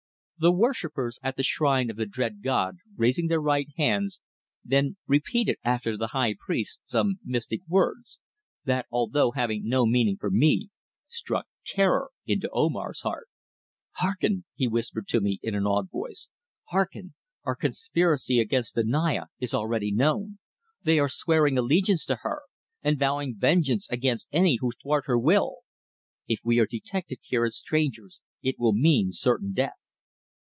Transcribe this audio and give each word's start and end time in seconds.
The 0.43 0.51
worshippers 0.51 1.19
at 1.21 1.37
the 1.37 1.43
shrine 1.43 1.91
of 1.91 1.97
the 1.97 2.07
dread 2.07 2.41
god 2.41 2.77
raising 2.97 3.27
their 3.27 3.39
right 3.39 3.67
hands 3.77 4.19
then 4.65 4.97
repeated 5.05 5.57
after 5.63 5.95
the 5.95 6.07
high 6.17 6.33
priest 6.33 6.81
some 6.83 7.19
mystic 7.23 7.61
words 7.67 8.17
that, 8.65 8.87
although 8.91 9.29
having 9.29 9.67
no 9.67 9.85
meaning 9.85 10.17
for 10.17 10.31
me, 10.31 10.69
struck 11.07 11.45
terror 11.63 12.09
into 12.25 12.49
Omar's 12.51 13.01
heart. 13.01 13.27
"Hearken!" 13.97 14.43
he 14.55 14.67
whispered 14.67 15.07
to 15.09 15.21
me 15.21 15.37
in 15.43 15.53
an 15.53 15.67
awed 15.67 15.91
tone. 15.91 16.09
"Hearken! 16.69 17.13
Our 17.43 17.55
conspiracy 17.55 18.39
against 18.39 18.73
the 18.73 18.83
Naya 18.83 19.25
is 19.39 19.53
already 19.53 19.91
known! 19.91 20.39
They 20.81 20.97
are 20.97 21.07
swearing 21.07 21.59
allegiance 21.59 22.03
to 22.05 22.15
her, 22.23 22.41
and 22.81 22.97
vowing 22.97 23.35
vengeance 23.37 23.87
against 23.91 24.27
any 24.31 24.57
who 24.59 24.71
thwart 24.81 25.03
her 25.05 25.19
will. 25.19 25.57
If 26.27 26.39
we 26.43 26.57
are 26.57 26.65
detected 26.65 27.19
here 27.21 27.45
as 27.45 27.55
strangers 27.55 28.21
it 28.41 28.55
will 28.57 28.73
mean 28.73 29.11
certain 29.11 29.53
death!" 29.53 29.73